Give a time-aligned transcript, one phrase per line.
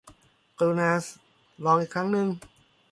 [0.59, 0.91] กรุณา
[1.63, 2.27] ลองอีกครั้งหนึ่ง